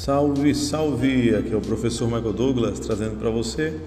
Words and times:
Salve, 0.00 0.54
salve! 0.54 1.34
Aqui 1.34 1.52
é 1.52 1.56
o 1.56 1.60
professor 1.60 2.06
Michael 2.06 2.32
Douglas 2.32 2.80
trazendo 2.80 3.18
para 3.18 3.28
você 3.28 3.78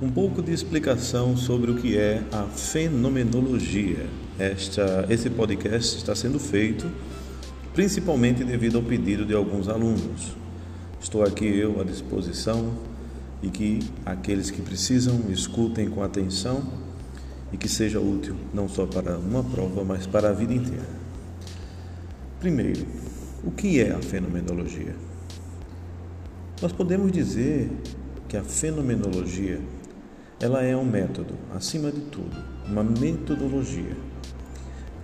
um 0.00 0.08
pouco 0.08 0.40
de 0.40 0.52
explicação 0.52 1.36
sobre 1.36 1.72
o 1.72 1.74
que 1.74 1.98
é 1.98 2.22
a 2.30 2.44
fenomenologia. 2.44 4.06
Esta, 4.38 5.04
esse 5.10 5.28
podcast 5.28 5.96
está 5.96 6.14
sendo 6.14 6.38
feito 6.38 6.88
principalmente 7.74 8.44
devido 8.44 8.78
ao 8.78 8.84
pedido 8.84 9.26
de 9.26 9.34
alguns 9.34 9.68
alunos. 9.68 10.36
Estou 11.00 11.24
aqui 11.24 11.44
eu 11.44 11.80
à 11.80 11.82
disposição 11.82 12.74
e 13.42 13.48
que 13.48 13.80
aqueles 14.06 14.52
que 14.52 14.62
precisam 14.62 15.22
escutem 15.28 15.90
com 15.90 16.04
atenção 16.04 16.62
e 17.52 17.56
que 17.56 17.68
seja 17.68 17.98
útil 17.98 18.36
não 18.54 18.68
só 18.68 18.86
para 18.86 19.18
uma 19.18 19.42
prova, 19.42 19.82
mas 19.82 20.06
para 20.06 20.28
a 20.28 20.32
vida 20.32 20.54
inteira. 20.54 20.86
Primeiro, 22.38 22.86
o 23.42 23.50
que 23.50 23.80
é 23.80 23.90
a 23.90 23.98
fenomenologia? 23.98 25.07
Nós 26.60 26.72
podemos 26.72 27.12
dizer 27.12 27.70
que 28.28 28.36
a 28.36 28.42
fenomenologia 28.42 29.60
ela 30.40 30.60
é 30.60 30.76
um 30.76 30.84
método, 30.84 31.34
acima 31.54 31.92
de 31.92 32.00
tudo, 32.00 32.36
uma 32.66 32.82
metodologia. 32.82 33.96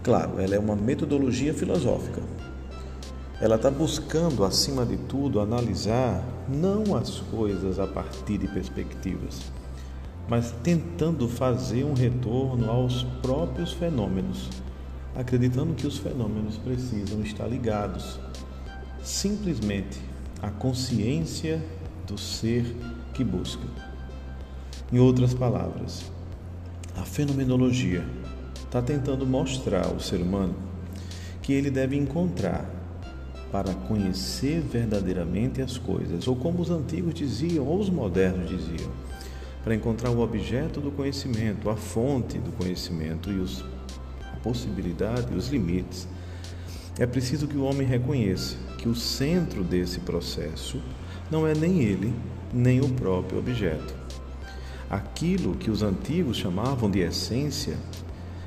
Claro, 0.02 0.40
ela 0.40 0.56
é 0.56 0.58
uma 0.58 0.74
metodologia 0.74 1.54
filosófica. 1.54 2.20
Ela 3.40 3.54
está 3.54 3.70
buscando, 3.70 4.44
acima 4.44 4.84
de 4.84 4.96
tudo, 4.96 5.38
analisar 5.38 6.24
não 6.48 6.96
as 6.96 7.20
coisas 7.20 7.78
a 7.78 7.86
partir 7.86 8.38
de 8.38 8.48
perspectivas, 8.48 9.52
mas 10.28 10.50
tentando 10.64 11.28
fazer 11.28 11.84
um 11.84 11.94
retorno 11.94 12.68
aos 12.68 13.04
próprios 13.22 13.72
fenômenos, 13.72 14.50
acreditando 15.14 15.74
que 15.74 15.86
os 15.86 15.98
fenômenos 15.98 16.56
precisam 16.58 17.22
estar 17.22 17.46
ligados 17.46 18.18
simplesmente 19.04 20.13
a 20.44 20.50
consciência 20.50 21.58
do 22.06 22.18
ser 22.18 22.76
que 23.14 23.24
busca. 23.24 23.62
Em 24.92 24.98
outras 24.98 25.32
palavras, 25.32 26.12
a 26.94 27.02
fenomenologia 27.02 28.04
está 28.62 28.82
tentando 28.82 29.24
mostrar 29.24 29.86
ao 29.86 29.98
ser 29.98 30.20
humano 30.20 30.54
que 31.40 31.54
ele 31.54 31.70
deve 31.70 31.96
encontrar 31.96 32.68
para 33.50 33.72
conhecer 33.72 34.60
verdadeiramente 34.60 35.62
as 35.62 35.78
coisas, 35.78 36.28
ou 36.28 36.36
como 36.36 36.60
os 36.60 36.70
antigos 36.70 37.14
diziam, 37.14 37.66
ou 37.66 37.80
os 37.80 37.88
modernos 37.88 38.46
diziam, 38.46 38.90
para 39.62 39.74
encontrar 39.74 40.10
o 40.10 40.20
objeto 40.20 40.78
do 40.78 40.90
conhecimento, 40.90 41.70
a 41.70 41.76
fonte 41.76 42.36
do 42.38 42.52
conhecimento 42.52 43.30
e 43.30 43.38
os, 43.38 43.64
a 44.30 44.36
possibilidade 44.42 45.32
e 45.32 45.36
os 45.36 45.48
limites 45.48 46.06
é 46.98 47.06
preciso 47.06 47.48
que 47.48 47.56
o 47.56 47.64
homem 47.64 47.86
reconheça 47.86 48.56
que 48.78 48.88
o 48.88 48.94
centro 48.94 49.64
desse 49.64 50.00
processo 50.00 50.80
não 51.30 51.46
é 51.46 51.54
nem 51.54 51.80
ele, 51.80 52.14
nem 52.52 52.80
o 52.80 52.88
próprio 52.90 53.38
objeto. 53.38 53.94
Aquilo 54.88 55.56
que 55.56 55.70
os 55.70 55.82
antigos 55.82 56.36
chamavam 56.36 56.90
de 56.90 57.00
essência 57.00 57.76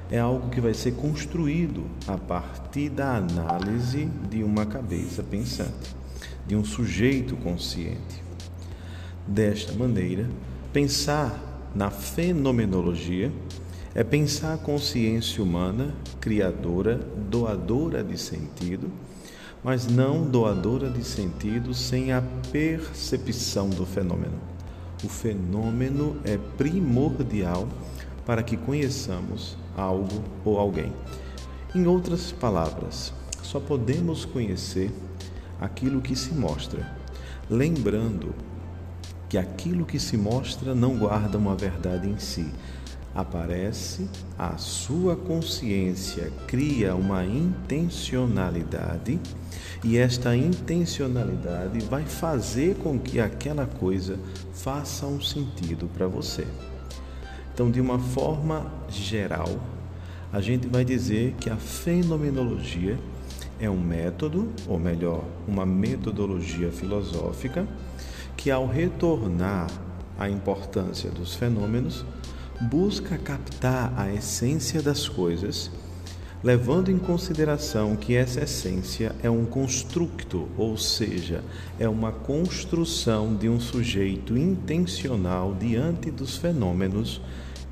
é 0.10 0.20
algo 0.20 0.50
que 0.50 0.62
vai 0.62 0.74
ser 0.74 0.94
construído 0.94 1.86
a 2.08 2.18
partir 2.18 2.90
da 2.90 3.18
análise 3.18 4.06
de 4.30 4.44
uma 4.44 4.66
cabeça 4.66 5.22
pensante, 5.24 5.96
de 6.46 6.56
um 6.56 6.64
sujeito 6.64 7.36
consciente. 7.38 8.24
Desta 9.28 9.74
maneira, 9.74 10.30
pensar 10.72 11.72
na 11.76 11.90
fenomenologia 11.90 13.32
é 13.98 14.04
pensar 14.04 14.54
a 14.54 14.58
consciência 14.60 15.42
humana 15.42 15.92
criadora, 16.22 17.00
doadora 17.32 18.04
de 18.04 18.16
sentido, 18.16 18.92
mas 19.64 19.88
não 19.88 20.22
doadora 20.22 20.88
de 20.88 21.04
sentido 21.04 21.74
sem 21.74 22.14
a 22.14 22.22
percepção 22.52 23.68
do 23.68 23.88
fenômeno. 23.88 24.40
O 25.04 25.10
fenômeno 25.10 26.16
é 26.24 26.38
primordial 26.38 27.68
para 28.24 28.44
que 28.44 28.56
conheçamos 28.56 29.58
algo 29.76 30.24
ou 30.46 30.60
alguém. 30.60 30.94
Em 31.74 31.88
outras 31.88 32.32
palavras, 32.32 33.12
só 33.42 33.60
podemos 33.60 34.26
conhecer 34.26 34.92
aquilo 35.60 36.02
que 36.02 36.16
se 36.16 36.36
mostra, 36.36 36.88
lembrando 37.50 38.36
que 39.28 39.40
aquilo 39.40 39.88
que 39.88 40.00
se 40.00 40.18
mostra 40.18 40.76
não 40.76 41.00
guarda 41.00 41.36
uma 41.36 41.56
verdade 41.56 42.08
em 42.08 42.20
si, 42.20 42.46
aparece, 43.18 44.08
a 44.38 44.58
sua 44.58 45.16
consciência 45.16 46.32
cria 46.46 46.96
uma 46.96 47.26
intencionalidade 47.26 49.20
e 49.84 49.98
esta 49.98 50.38
intencionalidade 50.38 51.80
vai 51.80 52.04
fazer 52.04 52.76
com 52.76 53.00
que 53.00 53.20
aquela 53.20 53.66
coisa 53.66 54.20
faça 54.54 55.08
um 55.08 55.20
sentido 55.20 55.90
para 55.98 56.06
você. 56.08 56.46
Então, 57.52 57.72
de 57.72 57.82
uma 57.82 57.98
forma 57.98 58.72
geral, 58.88 59.50
a 60.32 60.40
gente 60.40 60.68
vai 60.68 60.86
dizer 60.86 61.34
que 61.40 61.50
a 61.50 61.58
fenomenologia 61.58 63.00
é 63.60 63.68
um 63.68 63.80
método, 63.80 64.50
ou 64.68 64.78
melhor, 64.78 65.24
uma 65.48 65.66
metodologia 65.66 66.72
filosófica 66.72 67.68
que, 68.36 68.52
ao 68.52 68.68
retornar 68.68 69.72
à 70.20 70.30
importância 70.30 71.10
dos 71.10 71.34
fenômenos, 71.34 72.06
busca 72.60 73.18
captar 73.18 73.94
a 73.98 74.12
essência 74.12 74.82
das 74.82 75.08
coisas, 75.08 75.70
levando 76.44 76.90
em 76.90 76.98
consideração 76.98 77.96
que 77.96 78.16
essa 78.16 78.42
essência 78.42 79.16
é 79.22 79.30
um 79.30 79.46
constructo, 79.46 80.48
ou 80.58 80.78
seja, 80.78 81.44
é 81.80 81.88
uma 81.88 82.12
construção 82.12 83.36
de 83.36 83.48
um 83.48 83.60
sujeito 83.60 84.38
intencional 84.38 85.54
diante 85.54 86.10
dos 86.10 86.38
fenômenos 86.38 87.22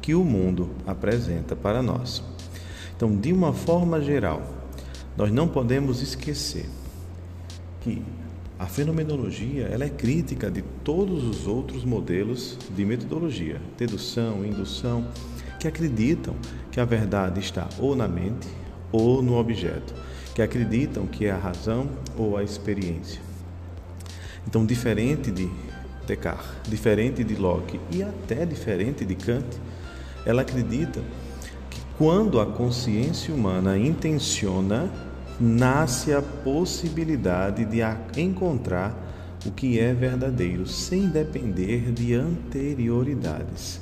que 0.02 0.14
o 0.14 0.24
mundo 0.24 0.70
apresenta 0.86 1.56
para 1.56 1.82
nós. 1.82 2.24
Então, 2.96 3.16
de 3.16 3.34
uma 3.34 3.54
forma 3.54 4.00
geral, 4.02 4.42
nós 5.18 5.32
não 5.32 5.48
podemos 5.48 6.02
esquecer 6.02 6.70
que 7.82 8.02
a 8.58 8.66
fenomenologia 8.66 9.68
ela 9.68 9.84
é 9.84 9.90
crítica 9.90 10.50
de 10.50 10.62
todos 10.84 11.24
os 11.24 11.46
outros 11.46 11.84
modelos 11.84 12.58
de 12.74 12.86
metodologia, 12.86 13.62
dedução, 13.78 14.46
indução, 14.46 15.08
que 15.60 15.68
acreditam 15.68 16.36
que 16.72 16.80
a 16.80 16.86
verdade 16.86 17.40
está 17.40 17.68
ou 17.80 17.96
na 17.96 18.08
mente 18.08 18.48
ou 18.92 19.22
no 19.22 19.38
objeto, 19.38 19.94
que 20.34 20.42
acreditam 20.42 21.06
que 21.06 21.26
é 21.26 21.32
a 21.32 21.38
razão 21.38 21.90
ou 22.18 22.38
a 22.38 22.44
experiência. 22.44 23.22
Então, 24.48 24.66
diferente 24.66 25.32
de 25.32 25.50
Descartes, 26.08 26.46
diferente 26.70 27.24
de 27.24 27.36
Locke 27.36 27.80
e 27.92 28.04
até 28.04 28.46
diferente 28.46 29.04
de 29.04 29.16
Kant, 29.16 29.46
ela 30.26 30.44
acredita 30.44 31.02
que 31.70 31.82
quando 31.98 32.40
a 32.40 32.46
consciência 32.46 33.34
humana 33.34 33.78
intenciona 33.78 34.92
nasce 35.40 36.14
a 36.14 36.22
possibilidade 36.22 37.66
de 37.66 37.80
encontrar 38.20 38.96
o 39.46 39.52
que 39.52 39.80
é 39.80 39.94
verdadeiro, 39.94 40.66
sem 40.66 41.08
depender 41.08 41.92
de 41.92 42.14
anterioridades. 42.14 43.80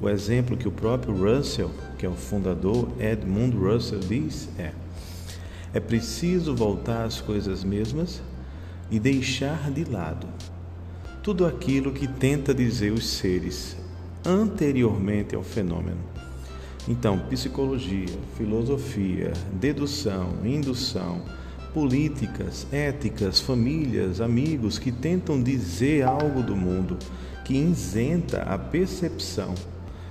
O 0.00 0.08
exemplo 0.08 0.56
que 0.56 0.66
o 0.66 0.72
próprio 0.72 1.14
Russell, 1.14 1.70
que 1.98 2.06
é 2.06 2.08
o 2.08 2.14
fundador 2.14 2.88
Edmund 2.98 3.56
Russell, 3.56 4.00
diz 4.00 4.48
é: 4.58 4.72
é 5.74 5.80
preciso 5.80 6.54
voltar 6.54 7.04
às 7.04 7.20
coisas 7.20 7.62
mesmas 7.62 8.22
e 8.90 8.98
deixar 8.98 9.70
de 9.70 9.84
lado 9.84 10.26
tudo 11.22 11.46
aquilo 11.46 11.92
que 11.92 12.08
tenta 12.08 12.52
dizer 12.52 12.92
os 12.92 13.06
seres 13.06 13.76
anteriormente 14.24 15.36
ao 15.36 15.42
fenômeno 15.42 16.11
então, 16.88 17.18
psicologia, 17.30 18.08
filosofia, 18.36 19.32
dedução, 19.52 20.30
indução, 20.44 21.22
políticas, 21.72 22.66
éticas, 22.72 23.38
famílias, 23.40 24.20
amigos 24.20 24.78
que 24.78 24.90
tentam 24.90 25.42
dizer 25.42 26.02
algo 26.02 26.42
do 26.42 26.56
mundo 26.56 26.98
que 27.44 27.54
isenta 27.54 28.42
a 28.42 28.58
percepção 28.58 29.54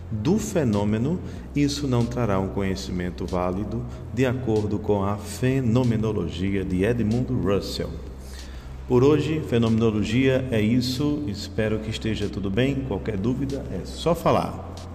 do 0.10 0.38
fenômeno, 0.38 1.20
isso 1.56 1.88
não 1.88 2.06
trará 2.06 2.40
um 2.40 2.50
conhecimento 2.50 3.26
válido 3.26 3.86
de 4.14 4.26
acordo 4.26 4.78
com 4.80 5.04
a 5.04 5.18
fenomenologia 5.18 6.66
de 6.66 6.84
Edmund 6.84 7.32
Russell. 7.32 7.90
Por 8.88 9.04
hoje, 9.04 9.42
fenomenologia 9.48 10.46
é 10.52 10.60
isso. 10.60 11.24
Espero 11.28 11.80
que 11.80 11.90
esteja 11.90 12.28
tudo 12.28 12.50
bem. 12.50 12.84
Qualquer 12.88 13.16
dúvida 13.16 13.64
é 13.72 13.86
só 13.86 14.14
falar. 14.14 14.91